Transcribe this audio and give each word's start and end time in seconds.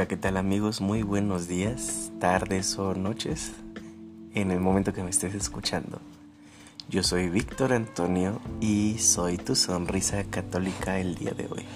Hola, 0.00 0.08
¿qué 0.08 0.16
tal 0.16 0.38
amigos? 0.38 0.80
Muy 0.80 1.02
buenos 1.02 1.46
días, 1.46 2.10
tardes 2.20 2.78
o 2.78 2.94
noches 2.94 3.52
en 4.32 4.50
el 4.50 4.58
momento 4.58 4.94
que 4.94 5.02
me 5.02 5.10
estés 5.10 5.34
escuchando. 5.34 6.00
Yo 6.88 7.02
soy 7.02 7.28
Víctor 7.28 7.74
Antonio 7.74 8.40
y 8.62 8.96
soy 8.96 9.36
tu 9.36 9.54
sonrisa 9.54 10.24
católica 10.24 10.98
el 10.98 11.16
día 11.16 11.32
de 11.32 11.48
hoy. 11.50 11.66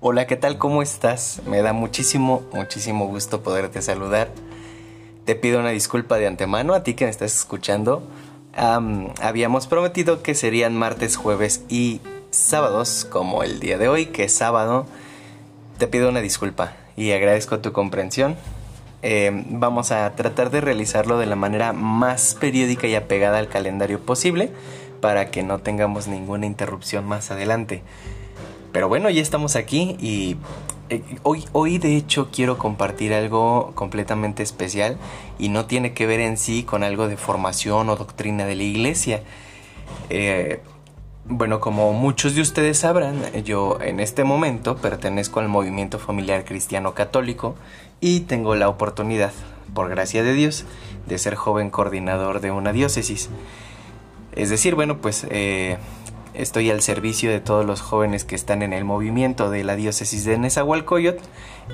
Hola, 0.00 0.28
¿qué 0.28 0.36
tal? 0.36 0.58
¿Cómo 0.58 0.80
estás? 0.80 1.42
Me 1.44 1.60
da 1.60 1.72
muchísimo, 1.72 2.44
muchísimo 2.52 3.08
gusto 3.08 3.42
poderte 3.42 3.82
saludar. 3.82 4.28
Te 5.24 5.34
pido 5.34 5.58
una 5.58 5.70
disculpa 5.70 6.18
de 6.18 6.28
antemano 6.28 6.74
a 6.74 6.84
ti 6.84 6.94
que 6.94 7.04
me 7.04 7.10
estás 7.10 7.34
escuchando. 7.34 8.04
habíamos 8.54 9.66
prometido 9.66 10.22
que 10.22 10.36
serían 10.36 10.76
martes, 10.76 11.16
jueves 11.16 11.64
y 11.68 12.00
sábados, 12.30 13.08
como 13.10 13.42
el 13.42 13.58
día 13.58 13.76
de 13.76 13.88
hoy, 13.88 14.06
que 14.06 14.22
es 14.22 14.32
sábado. 14.32 14.86
Te 15.78 15.88
pido 15.88 16.08
una 16.08 16.20
disculpa 16.20 16.76
y 16.96 17.10
agradezco 17.10 17.58
tu 17.58 17.72
comprensión. 17.72 18.36
Em, 19.02 19.46
vamos 19.58 19.90
a 19.90 20.14
tratar 20.14 20.52
de 20.52 20.60
realizarlo 20.60 21.18
de 21.18 21.26
la 21.26 21.34
manera 21.34 21.72
más 21.72 22.36
periódica 22.36 22.86
y 22.86 22.94
apegada 22.94 23.38
al 23.38 23.48
calendario 23.48 23.98
posible 23.98 24.52
para 25.00 25.32
que 25.32 25.42
no 25.42 25.58
tengamos 25.58 26.06
ninguna 26.06 26.46
interrupción 26.46 27.04
más 27.04 27.32
adelante. 27.32 27.82
Pero 28.72 28.88
bueno, 28.88 29.10
ya 29.10 29.22
estamos 29.22 29.56
aquí 29.56 29.96
y 30.00 30.36
eh, 30.90 31.02
hoy, 31.22 31.44
hoy 31.52 31.78
de 31.78 31.96
hecho 31.96 32.30
quiero 32.32 32.58
compartir 32.58 33.12
algo 33.12 33.72
completamente 33.74 34.42
especial 34.42 34.96
y 35.38 35.48
no 35.48 35.66
tiene 35.66 35.92
que 35.92 36.06
ver 36.06 36.20
en 36.20 36.36
sí 36.36 36.62
con 36.62 36.82
algo 36.82 37.08
de 37.08 37.16
formación 37.16 37.88
o 37.88 37.96
doctrina 37.96 38.46
de 38.46 38.56
la 38.56 38.62
iglesia. 38.62 39.22
Eh, 40.10 40.60
bueno, 41.30 41.60
como 41.60 41.92
muchos 41.92 42.34
de 42.34 42.40
ustedes 42.40 42.78
sabrán, 42.78 43.22
yo 43.44 43.78
en 43.82 44.00
este 44.00 44.24
momento 44.24 44.76
pertenezco 44.76 45.40
al 45.40 45.48
movimiento 45.48 45.98
familiar 45.98 46.46
cristiano 46.46 46.94
católico 46.94 47.54
y 48.00 48.20
tengo 48.20 48.54
la 48.54 48.70
oportunidad, 48.70 49.32
por 49.74 49.90
gracia 49.90 50.22
de 50.22 50.32
Dios, 50.32 50.64
de 51.06 51.18
ser 51.18 51.34
joven 51.34 51.68
coordinador 51.68 52.40
de 52.40 52.50
una 52.50 52.72
diócesis. 52.72 53.28
Es 54.32 54.48
decir, 54.48 54.74
bueno, 54.74 54.98
pues 54.98 55.26
eh, 55.30 55.76
Estoy 56.38 56.70
al 56.70 56.82
servicio 56.82 57.32
de 57.32 57.40
todos 57.40 57.66
los 57.66 57.80
jóvenes 57.80 58.24
que 58.24 58.36
están 58.36 58.62
en 58.62 58.72
el 58.72 58.84
movimiento 58.84 59.50
de 59.50 59.64
la 59.64 59.74
diócesis 59.74 60.24
de 60.24 60.38
Nezahualcóyotl 60.38 61.24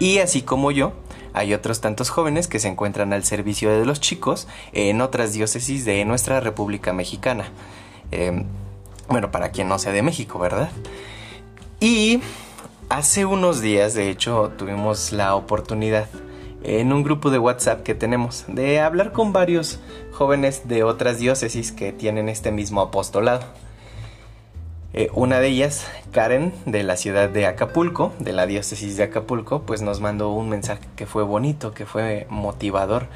y 0.01 0.21
así 0.21 0.41
como 0.41 0.71
yo, 0.71 0.95
hay 1.35 1.53
otros 1.53 1.83
tantos 1.83 2.09
jóvenes 2.09 2.49
que 2.49 2.59
se 2.59 2.69
encuentran 2.69 3.13
al 3.13 3.25
servicio 3.25 3.71
de 3.71 3.85
los 3.85 4.01
chicos 4.01 4.49
en 4.73 5.03
otras 5.03 5.35
diócesis 5.35 5.85
de 5.85 6.03
nuestra 6.07 6.41
República 6.41 6.95
Mexicana. 6.95 7.51
Em, 8.11 8.47
bueno, 9.07 9.31
para 9.31 9.51
quien 9.51 9.69
no 9.69 9.79
sea 9.79 9.93
de 9.93 10.01
México, 10.01 10.39
¿verdad? 10.39 10.71
Y 11.79 12.23
hace 12.89 13.27
unos 13.27 13.61
días, 13.61 13.93
de 13.93 14.09
hecho, 14.09 14.51
tuvimos 14.57 15.13
la 15.13 15.35
oportunidad 15.35 16.09
en 16.63 16.91
un 16.95 17.03
grupo 17.03 17.29
de 17.29 17.39
WhatsApp 17.39 17.83
que 17.83 17.95
tenemos 17.95 18.47
de 18.49 18.81
hablar 18.81 19.13
con 19.13 19.35
varios 19.35 19.79
jóvenes 20.11 20.67
de 20.69 20.85
otras 20.85 21.19
diócesis 21.19 21.71
que 21.71 21.93
tienen 21.93 22.31
este 22.31 22.51
mismo 22.51 22.81
apostolado. 22.81 23.45
Eh, 24.97 25.11
una 25.13 25.41
de 25.41 25.49
ellas, 25.49 25.89
Karen, 26.13 26.55
de 26.67 26.85
la 26.85 26.97
ciudad 26.97 27.29
de 27.29 27.47
Acapulco, 27.47 28.13
de 28.21 28.33
la 28.33 28.47
diócesis 28.47 28.97
de 28.97 29.03
Acapulco, 29.03 29.63
pues 29.63 29.83
nos 29.83 30.01
mandó 30.01 30.31
un 30.31 30.49
mensaje 30.49 30.85
que 30.95 31.05
fue 31.05 31.25
bonito, 31.25 31.75
que 31.75 31.85
fue 31.85 32.29
motivador 32.31 33.09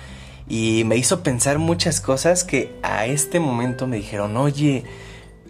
y 0.48 0.82
me 0.86 0.96
hizo 0.96 1.22
pensar 1.22 1.58
muchas 1.58 2.00
cosas 2.00 2.42
que 2.42 2.74
a 2.82 3.06
este 3.06 3.38
momento 3.38 3.86
me 3.86 3.96
dijeron, 3.96 4.36
oye, 4.36 4.82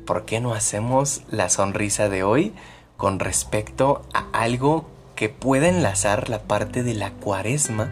¿por 0.05 0.27
qué 0.27 0.41
no 0.41 0.53
hacemos 0.53 1.23
la 1.31 1.49
sonrisa 1.49 2.11
de 2.11 2.25
hoy 2.25 2.53
con 2.99 3.21
respecto 3.21 4.03
a 4.13 4.27
algo 4.33 4.87
que 5.15 5.31
pueda 5.31 5.69
enlazar 5.69 6.29
la 6.29 6.43
parte 6.43 6.83
de 6.83 6.93
la 6.93 7.13
cuaresma 7.13 7.91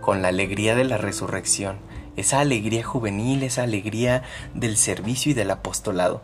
con 0.00 0.22
la 0.22 0.28
alegría 0.28 0.76
de 0.76 0.84
la 0.84 0.96
resurrección? 0.96 1.76
Esa 2.16 2.40
alegría 2.40 2.84
juvenil, 2.84 3.42
esa 3.42 3.64
alegría 3.64 4.22
del 4.54 4.78
servicio 4.78 5.32
y 5.32 5.34
del 5.34 5.50
apostolado. 5.50 6.22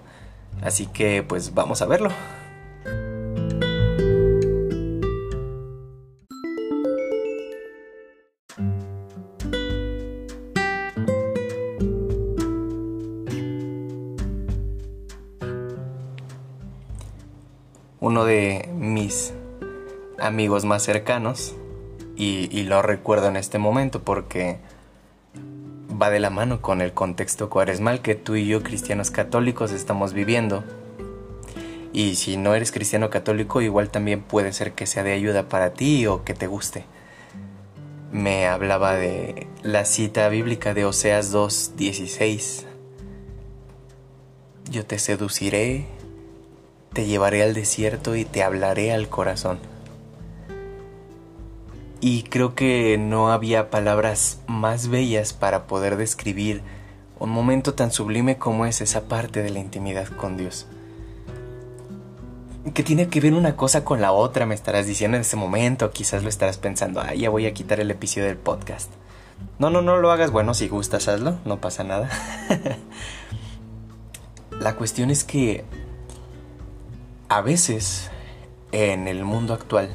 Así 0.61 0.87
que 0.87 1.23
pues 1.23 1.55
vamos 1.55 1.83
a 1.83 1.87
verlo. 1.87 2.11
Uno 18.01 18.25
de 18.25 18.69
mis 18.77 19.33
amigos 20.19 20.65
más 20.65 20.83
cercanos, 20.83 21.55
y, 22.17 22.63
lo 22.65 22.83
recuerdo 22.83 23.29
en 23.29 23.37
este 23.37 23.59
momento 23.59 24.03
porque 24.03 24.59
va 26.03 26.11
de 26.11 26.19
la 26.19 26.31
mano 26.31 26.61
con 26.61 26.81
el 26.81 26.93
contexto 26.93 27.49
cuaresmal 27.49 28.03
que 28.03 28.17
tú 28.17 28.35
y 28.35 28.49
yo, 28.49 28.65
cristianos 28.65 29.13
católicos, 29.13 29.71
estamos 29.71 30.13
viviendo. 30.15 30.65
Y 31.93 32.17
si 32.17 32.37
no 32.37 32.57
eres 32.57 32.73
cristiano 32.73 33.09
católico, 33.09 33.63
igual 33.63 33.89
también 33.89 34.21
puede 34.21 34.53
ser 34.53 34.73
que 34.73 34.87
sea 34.87 35.05
de 35.05 35.13
ayuda 35.13 35.49
para 35.49 35.75
ti 35.75 36.09
o 36.09 36.25
que 36.25 36.35
te 36.35 36.49
guste. 36.49 36.87
Me 38.11 38.49
hablaba 38.49 38.97
de 38.97 39.47
la 39.63 39.85
cita 39.85 40.29
bíblica 40.29 40.75
de 40.75 40.85
Oseas 40.85 41.33
2.16. 41.33 42.65
Yo 44.73 44.85
te 44.85 44.99
seduciré, 44.99 45.87
te 46.93 47.07
llevaré 47.07 47.45
al 47.45 47.55
desierto 47.55 48.17
y 48.17 48.25
te 48.25 48.43
hablaré 48.43 48.93
al 48.93 49.09
corazón 49.09 49.72
y 52.05 52.25
creo 52.25 52.57
que 52.57 52.99
no 52.99 53.31
había 53.31 53.71
palabras 53.71 54.41
más 54.49 54.89
bellas 54.89 55.33
para 55.33 55.69
poder 55.69 55.97
describir 55.97 56.61
un 57.21 57.31
momento 57.31 57.75
tan 57.75 57.93
sublime 57.93 58.39
como 58.39 58.67
es 58.67 58.81
esa 58.81 59.03
parte 59.03 59.41
de 59.41 59.51
la 59.51 59.61
intimidad 59.61 60.09
con 60.09 60.37
Dios. 60.37 60.67
Que 62.75 62.83
tiene 62.83 63.07
que 63.07 63.21
ver 63.21 63.35
una 63.35 63.55
cosa 63.55 63.85
con 63.85 64.01
la 64.01 64.11
otra, 64.11 64.47
me 64.47 64.55
estarás 64.57 64.89
diciendo 64.89 65.17
en 65.17 65.21
ese 65.21 65.37
momento, 65.37 65.93
quizás 65.93 66.25
lo 66.25 66.29
estarás 66.29 66.59
pensando, 66.59 67.01
ah, 67.01 67.15
ya 67.15 67.31
voy 67.31 67.47
a 67.47 67.55
quitar 67.55 67.79
el 67.79 67.93
episodio 67.93 68.27
del 68.27 68.37
podcast. 68.37 68.91
No, 69.61 69.71
no, 69.71 69.81
no 69.81 69.99
lo 69.99 70.11
hagas, 70.11 70.33
bueno, 70.33 70.55
si 70.55 70.67
gustas, 70.67 71.07
hazlo, 71.07 71.39
no 71.45 71.61
pasa 71.61 71.85
nada. 71.85 72.11
la 74.59 74.75
cuestión 74.75 75.13
es 75.13 75.23
que 75.23 75.65
a 77.29 77.43
veces 77.43 78.11
en 78.73 79.07
el 79.07 79.25
mundo 79.25 79.55
actual 79.55 79.89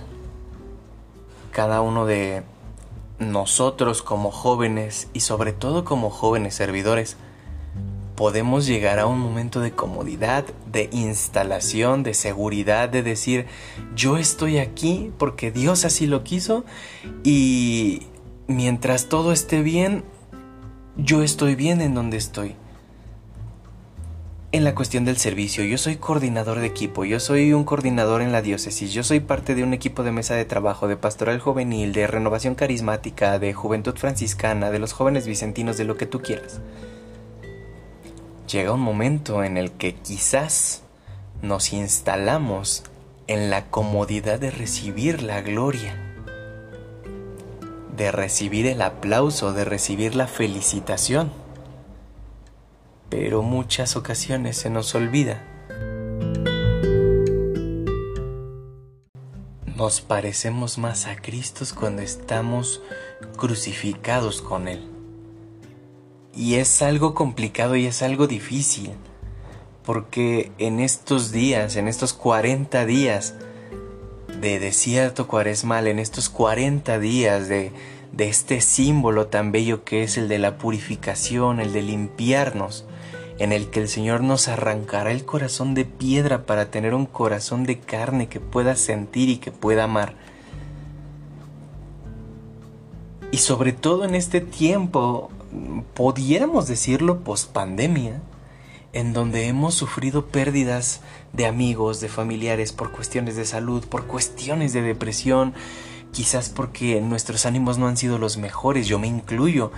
cada 1.57 1.81
uno 1.81 2.05
de 2.05 2.43
nosotros 3.17 4.03
como 4.03 4.29
jóvenes 4.29 5.07
y 5.13 5.21
sobre 5.21 5.53
todo 5.53 5.85
como 5.85 6.11
jóvenes 6.11 6.53
servidores 6.53 7.17
podemos 8.15 8.67
llegar 8.67 8.99
a 8.99 9.07
un 9.07 9.19
momento 9.19 9.59
de 9.59 9.71
comodidad, 9.71 10.45
de 10.71 10.87
instalación, 10.91 12.03
de 12.03 12.13
seguridad, 12.13 12.89
de 12.89 13.01
decir 13.01 13.47
yo 13.95 14.17
estoy 14.17 14.59
aquí 14.59 15.11
porque 15.17 15.49
Dios 15.49 15.83
así 15.83 16.05
lo 16.05 16.23
quiso 16.23 16.63
y 17.23 18.03
mientras 18.45 19.09
todo 19.09 19.31
esté 19.31 19.63
bien, 19.63 20.03
yo 20.95 21.23
estoy 21.23 21.55
bien 21.55 21.81
en 21.81 21.95
donde 21.95 22.17
estoy 22.17 22.55
en 24.51 24.63
la 24.63 24.75
cuestión 24.75 25.05
del 25.05 25.17
servicio. 25.17 25.63
Yo 25.63 25.77
soy 25.77 25.97
coordinador 25.97 26.59
de 26.59 26.67
equipo, 26.67 27.05
yo 27.05 27.19
soy 27.19 27.53
un 27.53 27.65
coordinador 27.65 28.21
en 28.21 28.31
la 28.31 28.41
diócesis, 28.41 28.93
yo 28.93 29.03
soy 29.03 29.19
parte 29.19 29.55
de 29.55 29.63
un 29.63 29.73
equipo 29.73 30.03
de 30.03 30.11
mesa 30.11 30.35
de 30.35 30.45
trabajo, 30.45 30.87
de 30.87 30.97
pastoral 30.97 31.39
juvenil, 31.39 31.93
de 31.93 32.07
renovación 32.07 32.55
carismática, 32.55 33.39
de 33.39 33.53
juventud 33.53 33.95
franciscana, 33.95 34.71
de 34.71 34.79
los 34.79 34.93
jóvenes 34.93 35.27
vicentinos, 35.27 35.77
de 35.77 35.83
lo 35.83 35.97
que 35.97 36.05
tú 36.05 36.21
quieras. 36.21 36.61
Llega 38.51 38.71
un 38.71 38.79
momento 38.81 39.43
en 39.43 39.57
el 39.57 39.71
que 39.71 39.95
quizás 39.95 40.83
nos 41.41 41.73
instalamos 41.73 42.83
en 43.27 43.49
la 43.49 43.65
comodidad 43.65 44.39
de 44.39 44.51
recibir 44.51 45.21
la 45.21 45.41
gloria, 45.41 46.01
de 47.97 48.11
recibir 48.11 48.65
el 48.67 48.81
aplauso, 48.81 49.51
de 49.51 49.65
recibir 49.65 50.15
la 50.15 50.27
felicitación 50.27 51.31
pero 53.09 53.41
muchas 53.41 53.95
ocasiones 53.95 54.57
se 54.57 54.69
nos 54.69 54.93
olvida. 54.95 55.43
Nos 59.75 60.01
parecemos 60.01 60.77
más 60.77 61.05
a 61.05 61.15
Cristo 61.15 61.63
cuando 61.79 62.01
estamos 62.01 62.81
crucificados 63.37 64.41
con 64.41 64.67
Él. 64.67 64.89
Y 66.35 66.55
es 66.55 66.81
algo 66.81 67.13
complicado 67.13 67.75
y 67.75 67.85
es 67.85 68.01
algo 68.01 68.27
difícil, 68.27 68.91
porque 69.83 70.51
en 70.57 70.79
estos 70.79 71.31
días, 71.31 71.75
en 71.75 71.87
estos 71.87 72.13
40 72.13 72.85
días 72.85 73.35
de 74.41 74.59
desierto 74.59 75.27
cuaresmal, 75.27 75.87
en 75.87 75.99
estos 75.99 76.29
40 76.29 76.99
días 76.99 77.47
de, 77.47 77.71
de 78.11 78.29
este 78.29 78.61
símbolo 78.61 79.27
tan 79.27 79.51
bello 79.51 79.83
que 79.83 80.03
es 80.03 80.17
el 80.17 80.27
de 80.27 80.39
la 80.39 80.57
purificación, 80.57 81.59
el 81.59 81.73
de 81.73 81.81
limpiarnos, 81.81 82.85
en 83.39 83.51
el 83.51 83.69
que 83.69 83.79
el 83.81 83.87
Señor 83.87 84.21
nos 84.21 84.47
arrancará 84.47 85.11
el 85.11 85.25
corazón 85.25 85.73
de 85.73 85.85
piedra 85.85 86.45
para 86.45 86.71
tener 86.71 86.93
un 86.93 87.05
corazón 87.05 87.63
de 87.65 87.79
carne 87.79 88.27
que 88.27 88.39
pueda 88.39 88.75
sentir 88.75 89.29
y 89.29 89.37
que 89.37 89.51
pueda 89.51 89.83
amar. 89.83 90.15
Y 93.31 93.37
sobre 93.37 93.73
todo 93.73 94.05
en 94.05 94.15
este 94.15 94.41
tiempo, 94.41 95.29
pudiéramos 95.93 96.67
decirlo 96.67 97.19
post 97.19 97.51
pandemia, 97.51 98.21
en 98.93 99.13
donde 99.13 99.47
hemos 99.47 99.75
sufrido 99.75 100.27
pérdidas 100.27 101.01
de 101.33 101.45
amigos, 101.45 101.99
de 101.99 102.09
familiares 102.09 102.73
por 102.73 102.91
cuestiones 102.91 103.35
de 103.35 103.45
salud, 103.45 103.85
por 103.85 104.07
cuestiones 104.07 104.73
de 104.73 104.81
depresión, 104.81 105.53
quizás 106.11 106.49
porque 106.49 106.99
nuestros 107.01 107.45
ánimos 107.45 107.77
no 107.77 107.87
han 107.87 107.97
sido 107.97 108.17
los 108.17 108.37
mejores, 108.37 108.87
yo 108.87 108.99
me 108.99 109.07
incluyo, 109.07 109.71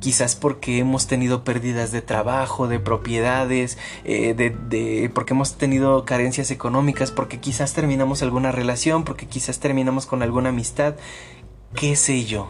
quizás 0.00 0.34
porque 0.36 0.78
hemos 0.78 1.06
tenido 1.06 1.44
pérdidas 1.44 1.92
de 1.92 2.02
trabajo, 2.02 2.68
de 2.68 2.78
propiedades, 2.78 3.78
eh, 4.04 4.34
de, 4.34 5.10
porque 5.14 5.34
hemos 5.34 5.54
tenido 5.54 6.04
carencias 6.04 6.50
económicas, 6.50 7.10
porque 7.10 7.40
quizás 7.40 7.72
terminamos 7.72 8.22
alguna 8.22 8.52
relación, 8.52 9.04
porque 9.04 9.26
quizás 9.26 9.58
terminamos 9.58 10.06
con 10.06 10.22
alguna 10.22 10.50
amistad, 10.50 10.96
qué 11.74 11.96
sé 11.96 12.24
yo. 12.24 12.48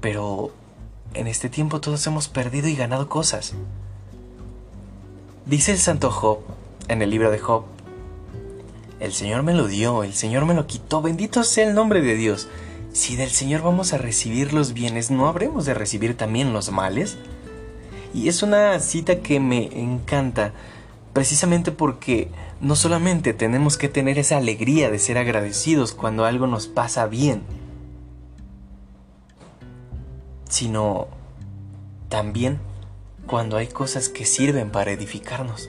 Pero 0.00 0.52
en 1.14 1.26
este 1.26 1.48
tiempo 1.48 1.80
todos 1.80 2.06
hemos 2.06 2.28
perdido 2.28 2.68
y 2.68 2.76
ganado 2.76 3.08
cosas. 3.08 3.54
Dice 5.46 5.72
el 5.72 5.78
santo 5.78 6.10
Job 6.10 6.38
en 6.88 7.02
el 7.02 7.10
libro 7.10 7.30
de 7.30 7.38
Job, 7.38 7.64
el 9.00 9.12
Señor 9.12 9.42
me 9.42 9.54
lo 9.54 9.66
dio, 9.66 10.02
el 10.04 10.14
Señor 10.14 10.44
me 10.46 10.54
lo 10.54 10.66
quitó, 10.66 11.02
bendito 11.02 11.44
sea 11.44 11.68
el 11.68 11.74
nombre 11.74 12.00
de 12.00 12.14
Dios. 12.14 12.48
Si 12.92 13.16
del 13.16 13.30
Señor 13.30 13.62
vamos 13.62 13.92
a 13.92 13.98
recibir 13.98 14.52
los 14.52 14.72
bienes, 14.72 15.10
¿no 15.10 15.26
habremos 15.26 15.64
de 15.66 15.74
recibir 15.74 16.16
también 16.16 16.52
los 16.52 16.70
males? 16.70 17.16
Y 18.14 18.28
es 18.28 18.42
una 18.42 18.78
cita 18.78 19.20
que 19.20 19.40
me 19.40 19.64
encanta, 19.78 20.52
precisamente 21.12 21.72
porque 21.72 22.28
no 22.60 22.76
solamente 22.76 23.34
tenemos 23.34 23.76
que 23.76 23.88
tener 23.88 24.18
esa 24.18 24.36
alegría 24.36 24.90
de 24.90 25.00
ser 25.00 25.18
agradecidos 25.18 25.92
cuando 25.92 26.24
algo 26.24 26.46
nos 26.46 26.68
pasa 26.68 27.06
bien, 27.06 27.42
sino 30.48 31.08
también 32.08 32.60
cuando 33.26 33.56
hay 33.56 33.66
cosas 33.66 34.08
que 34.08 34.24
sirven 34.24 34.70
para 34.70 34.92
edificarnos, 34.92 35.68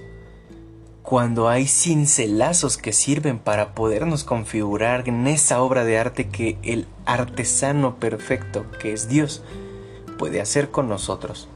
cuando 1.06 1.50
hay 1.50 1.68
cincelazos 1.68 2.78
que 2.78 2.92
sirven 2.92 3.38
para 3.38 3.76
podernos 3.76 4.24
configurar 4.24 5.08
en 5.08 5.28
esa 5.28 5.62
obra 5.62 5.86
de 5.86 6.00
arte 6.00 6.30
que 6.30 6.58
el 6.64 6.88
artesano 7.06 7.98
perfecto, 7.98 8.66
que 8.80 8.92
es 8.92 9.08
Dios, 9.08 9.44
puede 10.18 10.42
hacer 10.42 10.72
con 10.72 10.90
nosotros. 10.90 11.48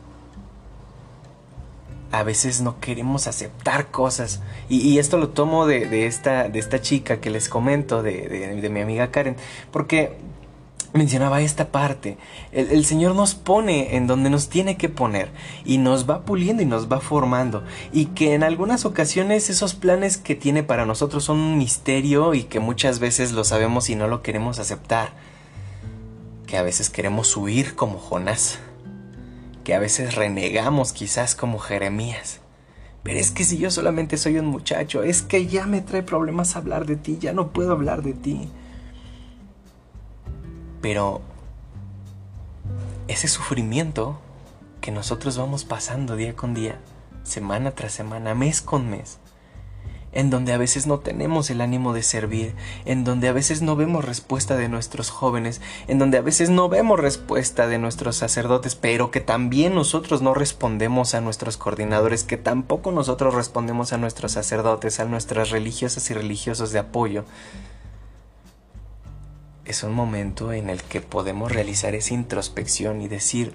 A 2.12 2.22
veces 2.22 2.62
no 2.62 2.80
queremos 2.80 3.25
aceptar 3.25 3.88
cosas. 3.90 4.42
Y, 4.68 5.00
esto 5.00 5.18
lo 5.18 5.30
tomo 5.30 5.66
de, 5.66 6.06
esta, 6.06 6.48
de 6.48 6.60
esta 6.60 6.81
chica 6.81 7.19
que 7.19 7.31
les 7.31 7.50
comento, 7.50 8.04
de, 8.04 8.60
de 8.62 8.69
mi 8.69 8.81
amiga 8.81 9.12
Karen. 9.12 9.36
Porque 9.72 10.16
mencionaba 10.94 11.42
esta 11.42 11.72
parte. 11.72 12.18
El, 12.52 12.86
Señor 12.86 13.16
nos 13.16 13.36
pone 13.36 13.96
en 13.96 14.08
donde 14.08 14.30
nos 14.30 14.50
tiene 14.50 14.78
que 14.78 14.90
poner 14.90 15.30
y 15.66 15.78
nos 15.78 16.10
va 16.10 16.26
puliendo 16.26 16.64
y 16.64 16.66
nos 16.66 16.92
va 16.92 17.00
formando. 17.00 17.64
Y 17.92 18.08
que 18.08 18.34
en 18.34 18.44
algunas 18.44 18.86
ocasiones 18.86 19.50
esos 19.50 19.76
planes 19.76 20.18
que 20.18 20.36
tiene 20.36 20.64
para 20.64 20.86
nosotros 20.86 21.24
son 21.24 21.38
un 21.38 21.58
misterio 21.58 22.34
y 22.34 22.44
que 22.44 22.60
muchas 22.60 23.00
veces 23.00 23.32
lo 23.32 23.44
sabemos 23.44 23.90
y 23.90 23.96
no 23.96 24.08
lo 24.08 24.22
queremos 24.22 24.60
aceptar. 24.60 25.14
Que 26.48 26.58
a 26.58 26.64
veces 26.64 26.90
queremos 26.90 27.36
huir 27.38 27.76
como 27.76 28.00
Jonás. 28.00 28.60
Que 29.64 29.76
a 29.76 29.80
veces 29.80 30.16
renegamos 30.16 30.94
quizás 30.94 31.36
como 31.36 31.60
Jeremías. 31.60 32.40
Pero 33.04 33.20
es 33.20 33.32
que 33.32 33.44
si 33.44 33.58
yo 33.58 33.72
solamente 33.72 34.18
soy 34.18 34.40
un 34.40 34.48
muchacho, 34.48 35.04
es 35.04 35.22
que 35.22 35.48
ya 35.48 35.66
me 35.66 35.82
trae 35.82 36.04
problemas 36.04 36.56
hablar 36.56 36.86
de 36.86 36.96
ti, 36.96 37.18
ya 37.20 37.32
no 37.34 37.54
puedo 37.54 37.72
hablar 37.72 38.04
de 38.04 38.14
ti. 38.14 38.50
Pero 40.81 41.22
ese 43.08 43.28
sufrimiento 43.28 44.20
que 44.81 44.92
nosotros 44.92 45.38
vamos 45.38 45.66
pasando 45.66 46.16
día 46.16 46.36
con 46.36 46.54
día, 46.54 46.80
semana 47.24 47.72
tras 47.72 47.92
semana, 47.92 48.36
mes 48.36 48.62
con 48.62 48.90
mes, 48.90 49.18
en 50.12 50.30
donde 50.30 50.54
a 50.54 50.58
veces 50.58 50.88
no 50.88 51.00
tenemos 51.00 51.50
el 51.50 51.62
ánimo 51.62 51.94
de 51.94 52.04
servir, 52.04 52.56
en 52.86 53.04
donde 53.04 53.28
a 53.28 53.34
veces 53.34 53.62
no 53.62 53.76
vemos 53.76 54.06
respuesta 54.06 54.56
de 54.56 54.70
nuestros 54.70 55.10
jóvenes, 55.10 55.62
en 55.88 56.00
donde 56.00 56.18
a 56.18 56.22
veces 56.22 56.50
no 56.50 56.70
vemos 56.70 57.00
respuesta 57.00 57.68
de 57.68 57.78
nuestros 57.78 58.16
sacerdotes, 58.16 58.76
pero 58.76 59.12
que 59.12 59.22
también 59.22 59.76
nosotros 59.76 60.22
no 60.22 60.34
respondemos 60.34 61.14
a 61.14 61.22
nuestros 61.22 61.58
coordinadores, 61.58 62.24
que 62.24 62.38
tampoco 62.38 62.92
nosotros 62.92 63.34
respondemos 63.34 63.94
a 63.94 63.98
nuestros 63.98 64.34
sacerdotes, 64.34 65.00
a 65.00 65.06
nuestras 65.06 65.50
religiosas 65.50 66.10
y 66.10 66.14
religiosos 66.14 66.72
de 66.72 66.80
apoyo 66.80 67.26
es 69.69 69.83
un 69.83 69.94
momento 69.94 70.51
en 70.51 70.68
el 70.71 70.81
que 70.81 71.00
podemos 71.00 71.51
realizar 71.51 71.94
esa 71.94 72.16
introspección 72.16 73.01
y 73.01 73.07
decir, 73.07 73.54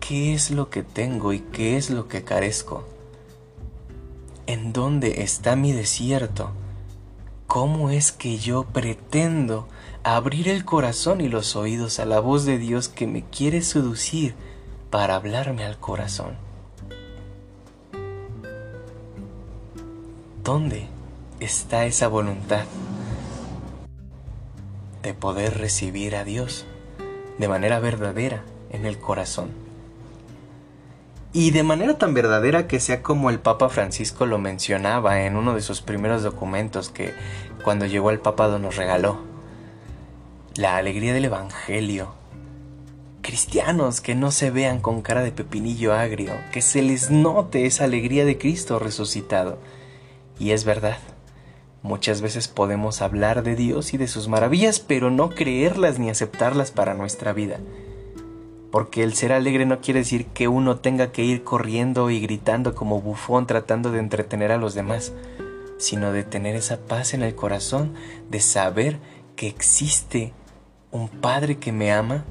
¿qué 0.00 0.34
es 0.34 0.50
lo 0.50 0.68
que 0.68 0.82
tengo 0.82 1.32
y 1.32 1.40
qué 1.40 1.78
es 1.78 1.88
lo 1.88 2.08
que 2.08 2.24
carezco? 2.24 2.86
¿En 4.46 4.74
dónde 4.74 5.22
está 5.22 5.56
mi 5.56 5.72
desierto? 5.72 6.50
¿Cómo 7.46 7.88
es 7.88 8.12
que 8.12 8.36
yo 8.36 8.64
pretendo 8.64 9.66
abrir 10.04 10.50
el 10.50 10.66
corazón 10.66 11.22
y 11.22 11.28
los 11.28 11.56
oídos 11.56 11.98
a 11.98 12.04
la 12.04 12.20
voz 12.20 12.44
de 12.44 12.58
Dios 12.58 12.90
que 12.90 13.06
me 13.06 13.24
quiere 13.24 13.62
seducir 13.62 14.34
para 14.90 15.14
hablarme 15.14 15.64
al 15.64 15.78
corazón? 15.78 16.36
¿Dónde 20.44 20.86
está 21.40 21.86
esa 21.86 22.08
voluntad? 22.08 22.66
De 25.02 25.14
poder 25.14 25.58
recibir 25.58 26.16
a 26.16 26.24
Dios 26.24 26.64
de 27.38 27.48
manera 27.48 27.80
verdadera 27.80 28.44
en 28.70 28.86
el 28.86 28.98
corazón. 28.98 29.50
Y 31.32 31.50
de 31.50 31.62
manera 31.62 31.96
tan 31.96 32.12
verdadera 32.12 32.66
que 32.68 32.78
sea 32.78 33.02
como 33.02 33.30
el 33.30 33.40
Papa 33.40 33.70
Francisco 33.70 34.26
lo 34.26 34.38
mencionaba 34.38 35.22
en 35.22 35.36
uno 35.36 35.54
de 35.54 35.62
sus 35.62 35.80
primeros 35.80 36.22
documentos 36.22 36.90
que 36.90 37.14
cuando 37.64 37.86
llegó 37.86 38.10
al 38.10 38.20
papado 38.20 38.58
nos 38.58 38.76
regaló. 38.76 39.18
La 40.56 40.76
alegría 40.76 41.14
del 41.14 41.24
Evangelio. 41.24 42.12
Cristianos 43.22 44.02
que 44.02 44.14
no 44.14 44.30
se 44.30 44.50
vean 44.50 44.80
con 44.80 45.00
cara 45.00 45.22
de 45.22 45.32
pepinillo 45.32 45.94
agrio, 45.94 46.32
que 46.52 46.60
se 46.60 46.82
les 46.82 47.10
note 47.10 47.64
esa 47.64 47.84
alegría 47.84 48.26
de 48.26 48.36
Cristo 48.36 48.78
resucitado. 48.78 49.58
Y 50.38 50.50
es 50.50 50.64
verdad, 50.64 50.98
Muchas 51.82 52.20
veces 52.20 52.46
podemos 52.46 53.02
hablar 53.02 53.42
de 53.42 53.56
Dios 53.56 53.92
y 53.92 53.96
de 53.96 54.06
sus 54.06 54.28
maravillas, 54.28 54.78
pero 54.78 55.10
no 55.10 55.30
creerlas 55.30 55.98
ni 55.98 56.10
aceptarlas 56.10 56.70
para 56.70 56.94
nuestra 56.94 57.32
vida. 57.32 57.58
Porque 58.70 59.02
el 59.02 59.14
ser 59.14 59.32
alegre 59.32 59.66
no 59.66 59.80
quiere 59.80 60.00
decir 60.00 60.26
que 60.26 60.46
uno 60.46 60.76
tenga 60.76 61.10
que 61.10 61.24
ir 61.24 61.42
corriendo 61.42 62.08
y 62.10 62.20
gritando 62.20 62.76
como 62.76 63.00
bufón 63.00 63.48
tratando 63.48 63.90
de 63.90 63.98
entretener 63.98 64.52
a 64.52 64.58
los 64.58 64.74
demás, 64.74 65.12
sino 65.76 66.12
de 66.12 66.22
tener 66.22 66.54
esa 66.54 66.78
paz 66.78 67.14
en 67.14 67.24
el 67.24 67.34
corazón, 67.34 67.94
de 68.30 68.38
saber 68.38 69.00
que 69.34 69.48
existe 69.48 70.32
un 70.92 71.08
Padre 71.08 71.58
que 71.58 71.72
me 71.72 71.90
ama 71.90 72.24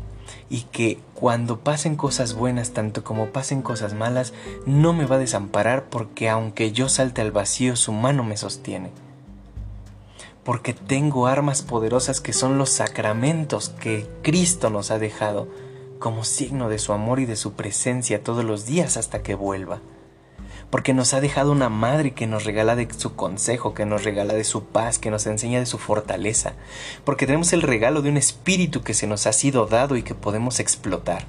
y 0.50 0.62
que 0.62 0.98
cuando 1.14 1.60
pasen 1.60 1.98
cosas 1.98 2.36
buenas 2.36 2.72
tanto 2.72 3.04
como 3.04 3.34
pasen 3.34 3.62
cosas 3.62 3.96
malas, 3.96 4.34
no 4.66 4.94
me 4.94 5.06
va 5.06 5.18
a 5.18 5.20
desamparar 5.20 5.90
porque 5.90 6.30
aunque 6.30 6.72
yo 6.72 6.88
salte 6.88 7.20
al 7.20 7.32
vacío, 7.32 7.76
su 7.76 7.92
mano 7.92 8.24
me 8.24 8.38
sostiene 8.38 8.92
porque 10.44 10.74
tengo 10.74 11.28
armas 11.28 11.62
poderosas 11.62 12.20
que 12.20 12.34
son 12.34 12.58
los 12.58 12.70
sacramentos 12.70 13.70
que 13.70 14.10
Cristo 14.24 14.70
nos 14.70 14.92
ha 14.92 14.98
dejado 14.98 15.48
como 16.00 16.24
signo 16.24 16.68
de 16.68 16.80
su 16.80 16.94
amor 16.94 17.20
y 17.20 17.26
de 17.26 17.36
su 17.36 17.54
presencia 17.54 18.24
todos 18.24 18.44
los 18.44 18.66
días 18.66 18.98
hasta 18.98 19.22
que 19.22 19.36
vuelva. 19.36 19.82
Porque 20.72 20.94
nos 20.94 21.14
ha 21.14 21.22
dejado 21.22 21.52
una 21.52 21.70
madre 21.70 22.14
que 22.14 22.28
nos 22.28 22.46
regala 22.46 22.76
de 22.76 22.88
su 22.92 23.16
consejo, 23.16 23.74
que 23.74 23.86
nos 23.86 24.04
regala 24.04 24.34
de 24.34 24.46
su 24.46 24.66
paz, 24.66 25.00
que 25.00 25.12
nos 25.12 25.28
enseña 25.28 25.60
de 25.60 25.66
su 25.66 25.78
fortaleza. 25.78 26.54
Porque 27.04 27.26
tenemos 27.26 27.54
el 27.54 27.62
regalo 27.62 28.02
de 28.02 28.10
un 28.10 28.18
espíritu 28.18 28.82
que 28.82 28.94
se 28.94 29.06
nos 29.06 29.28
ha 29.28 29.34
sido 29.34 29.66
dado 29.68 29.96
y 29.96 30.04
que 30.04 30.16
podemos 30.16 30.60
explotar. 30.60 31.26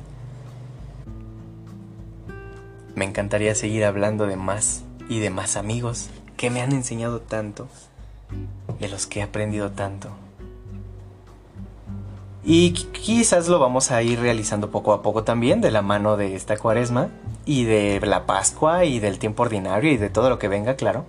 Me 2.94 3.04
encantaría 3.04 3.54
seguir 3.54 3.84
hablando 3.84 4.26
de 4.26 4.36
más 4.36 4.84
y 5.08 5.18
de 5.18 5.30
más 5.30 5.56
amigos 5.56 6.08
que 6.36 6.50
me 6.50 6.62
han 6.62 6.72
enseñado 6.72 7.20
tanto 7.20 7.68
de 8.78 8.88
los 8.88 9.06
que 9.06 9.20
he 9.20 9.22
aprendido 9.22 9.70
tanto. 9.70 10.08
Y 12.44 12.72
quizás 12.72 13.48
lo 13.48 13.58
vamos 13.60 13.90
a 13.90 14.02
ir 14.02 14.18
realizando 14.18 14.70
poco 14.70 14.92
a 14.92 15.02
poco 15.02 15.22
también 15.22 15.60
de 15.60 15.70
la 15.70 15.82
mano 15.82 16.16
de 16.16 16.34
esta 16.34 16.56
cuaresma, 16.56 17.08
y 17.44 17.64
de 17.64 18.00
la 18.00 18.26
Pascua 18.26 18.84
y 18.84 19.00
del 19.00 19.18
tiempo 19.18 19.42
ordinario 19.42 19.90
y 19.90 19.96
de 19.96 20.10
todo 20.10 20.28
lo 20.30 20.38
que 20.38 20.48
venga, 20.48 20.76
claro. 20.76 21.04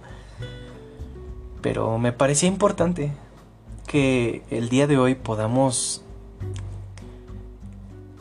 Pero 1.61 1.97
me 1.97 2.11
parecía 2.11 2.49
importante 2.49 3.11
que 3.87 4.43
el 4.49 4.69
día 4.69 4.87
de 4.87 4.97
hoy 4.97 5.15
podamos 5.15 6.03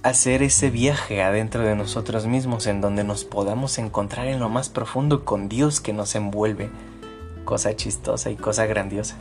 hacer 0.02 0.42
ese 0.42 0.70
viaje 0.70 1.22
adentro 1.22 1.62
de 1.62 1.76
nosotros 1.76 2.26
mismos 2.26 2.66
en 2.66 2.80
donde 2.80 3.04
nos 3.04 3.24
podamos 3.24 3.78
encontrar 3.78 4.26
en 4.26 4.40
lo 4.40 4.48
más 4.48 4.68
profundo 4.68 5.24
con 5.24 5.48
Dios 5.48 5.80
que 5.80 5.92
nos 5.92 6.14
envuelve, 6.14 6.70
cosa 7.44 7.74
chistosa 7.76 8.30
y 8.30 8.36
cosa 8.36 8.66
grandiosa. 8.66 9.16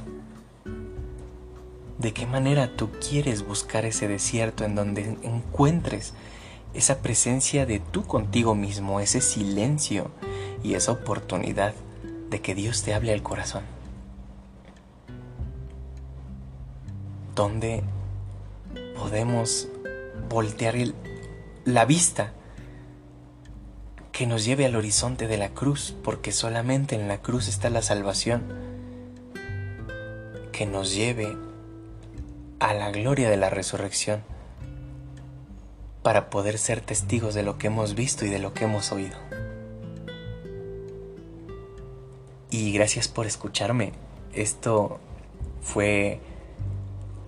¿De 1.98 2.14
qué 2.14 2.26
manera 2.26 2.76
tú 2.76 2.90
quieres 3.08 3.46
buscar 3.46 3.86
ese 3.86 4.08
desierto 4.08 4.66
en 4.66 4.76
donde 4.76 5.18
encuentres 5.22 6.14
esa 6.74 7.00
presencia 7.00 7.66
de 7.66 7.80
tú 7.80 8.06
contigo 8.06 8.56
mismo, 8.56 9.00
ese 9.00 9.22
silencio 9.22 10.10
y 10.64 10.74
esa 10.74 10.94
oportunidad 10.94 11.74
de 12.30 12.42
que 12.42 12.56
Dios 12.56 12.82
te 12.84 12.94
hable 12.94 13.14
al 13.14 13.22
corazón? 13.22 13.64
¿Dónde 17.36 17.84
podemos 18.98 19.68
voltear 20.30 20.76
la 21.66 21.86
vista 21.86 22.34
que 24.12 24.28
nos 24.28 24.46
lleve 24.46 24.66
al 24.66 24.76
horizonte 24.76 25.28
de 25.28 25.38
la 25.38 25.50
cruz, 25.50 25.96
porque 26.04 26.32
solamente 26.32 26.96
en 26.96 27.08
la 27.08 27.22
cruz 27.22 27.48
está 27.48 27.70
la 27.70 27.82
salvación, 27.82 28.44
que 30.52 30.66
nos 30.66 30.94
lleve 30.94 31.36
a 32.60 32.74
la 32.74 32.92
gloria 32.92 33.30
de 33.30 33.38
la 33.38 33.50
resurrección, 33.50 34.24
para 36.04 36.30
poder 36.30 36.58
ser 36.58 36.82
testigos 36.82 37.34
de 37.34 37.44
lo 37.44 37.58
que 37.58 37.68
hemos 37.68 37.96
visto 37.96 38.26
y 38.26 38.30
de 38.30 38.40
lo 38.40 38.54
que 38.54 38.66
hemos 38.66 38.92
oído. 38.92 39.18
Y 42.50 42.74
gracias 42.74 43.08
por 43.08 43.28
escucharme. 43.28 43.94
Esto 44.34 45.00
fue 45.62 46.20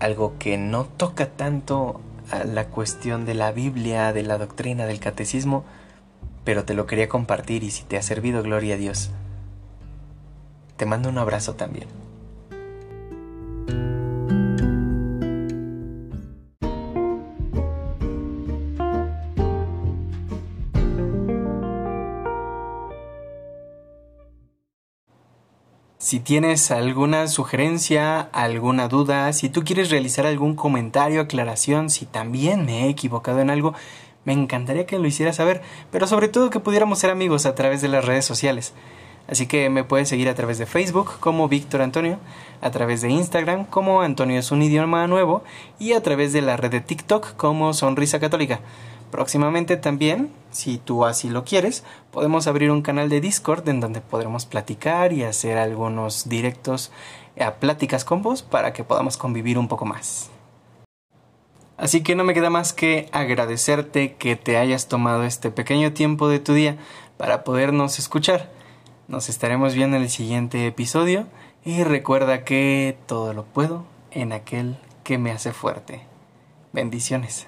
algo 0.00 0.34
que 0.38 0.58
no 0.58 0.84
toca 0.84 1.30
tanto 1.30 2.00
a 2.30 2.44
la 2.44 2.66
cuestión 2.68 3.24
de 3.24 3.34
la 3.34 3.52
Biblia, 3.52 4.12
de 4.12 4.22
la 4.22 4.38
doctrina, 4.38 4.86
del 4.86 5.00
catecismo, 5.00 5.64
pero 6.44 6.64
te 6.64 6.74
lo 6.74 6.86
quería 6.86 7.08
compartir 7.08 7.64
y 7.64 7.70
si 7.70 7.84
te 7.84 7.96
ha 7.96 8.02
servido, 8.02 8.42
gloria 8.42 8.74
a 8.74 8.78
Dios. 8.78 9.10
Te 10.76 10.86
mando 10.86 11.08
un 11.08 11.18
abrazo 11.18 11.54
también. 11.54 11.88
Si 26.04 26.20
tienes 26.20 26.70
alguna 26.70 27.28
sugerencia, 27.28 28.20
alguna 28.20 28.88
duda, 28.88 29.32
si 29.32 29.48
tú 29.48 29.64
quieres 29.64 29.88
realizar 29.88 30.26
algún 30.26 30.54
comentario, 30.54 31.22
aclaración, 31.22 31.88
si 31.88 32.04
también 32.04 32.66
me 32.66 32.84
he 32.84 32.88
equivocado 32.90 33.40
en 33.40 33.48
algo, 33.48 33.72
me 34.24 34.32
encantaría 34.32 34.86
que 34.86 34.98
lo 34.98 35.06
hicieras 35.06 35.36
saber, 35.36 35.62
pero 35.90 36.06
sobre 36.06 36.28
todo 36.28 36.50
que 36.50 36.60
pudiéramos 36.60 36.98
ser 36.98 37.10
amigos 37.10 37.46
a 37.46 37.54
través 37.54 37.82
de 37.82 37.88
las 37.88 38.04
redes 38.04 38.24
sociales. 38.24 38.72
Así 39.26 39.46
que 39.46 39.70
me 39.70 39.84
puedes 39.84 40.08
seguir 40.08 40.28
a 40.28 40.34
través 40.34 40.58
de 40.58 40.66
Facebook 40.66 41.18
como 41.18 41.48
Víctor 41.48 41.80
Antonio, 41.80 42.18
a 42.60 42.70
través 42.70 43.00
de 43.00 43.10
Instagram 43.10 43.64
como 43.64 44.02
Antonio 44.02 44.38
es 44.38 44.50
un 44.50 44.60
idioma 44.60 45.06
nuevo 45.06 45.42
y 45.78 45.92
a 45.92 46.02
través 46.02 46.32
de 46.32 46.42
la 46.42 46.56
red 46.56 46.70
de 46.70 46.80
TikTok 46.80 47.34
como 47.36 47.72
Sonrisa 47.72 48.20
Católica. 48.20 48.60
Próximamente 49.10 49.76
también, 49.76 50.30
si 50.50 50.76
tú 50.76 51.04
así 51.04 51.30
lo 51.30 51.44
quieres, 51.44 51.84
podemos 52.10 52.46
abrir 52.46 52.70
un 52.70 52.82
canal 52.82 53.08
de 53.08 53.20
Discord 53.20 53.66
en 53.68 53.80
donde 53.80 54.00
podremos 54.00 54.44
platicar 54.44 55.12
y 55.12 55.22
hacer 55.22 55.56
algunos 55.56 56.28
directos 56.28 56.90
a 57.40 57.54
pláticas 57.54 58.04
con 58.04 58.22
vos 58.22 58.42
para 58.42 58.72
que 58.72 58.84
podamos 58.84 59.16
convivir 59.16 59.56
un 59.56 59.68
poco 59.68 59.84
más. 59.86 60.33
Así 61.76 62.02
que 62.02 62.14
no 62.14 62.24
me 62.24 62.34
queda 62.34 62.50
más 62.50 62.72
que 62.72 63.08
agradecerte 63.12 64.14
que 64.14 64.36
te 64.36 64.56
hayas 64.56 64.86
tomado 64.86 65.24
este 65.24 65.50
pequeño 65.50 65.92
tiempo 65.92 66.28
de 66.28 66.38
tu 66.38 66.54
día 66.54 66.76
para 67.16 67.44
podernos 67.44 67.98
escuchar. 67.98 68.50
Nos 69.08 69.28
estaremos 69.28 69.74
viendo 69.74 69.96
en 69.96 70.02
el 70.04 70.10
siguiente 70.10 70.66
episodio 70.66 71.26
y 71.64 71.82
recuerda 71.82 72.44
que 72.44 72.96
todo 73.06 73.32
lo 73.34 73.44
puedo 73.44 73.84
en 74.12 74.32
aquel 74.32 74.78
que 75.02 75.18
me 75.18 75.32
hace 75.32 75.52
fuerte. 75.52 76.02
Bendiciones. 76.72 77.46